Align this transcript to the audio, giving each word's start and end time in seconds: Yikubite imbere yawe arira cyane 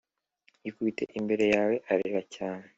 Yikubite 0.63 1.03
imbere 1.19 1.45
yawe 1.55 1.75
arira 1.91 2.21
cyane 2.35 2.65